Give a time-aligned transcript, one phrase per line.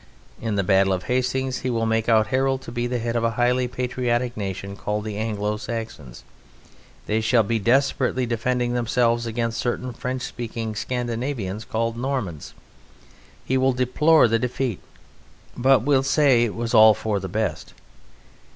[0.41, 3.23] In the Battle of Hastings he will make out Harold to be the head of
[3.23, 6.23] a highly patriotic nation called the "Anglo Saxons";
[7.05, 12.55] they shall be desperately defending themselves against certain French speaking Scandinavians called Normans.
[13.45, 14.79] He will deplore the defeat,
[15.55, 17.75] but will say it was all for the best.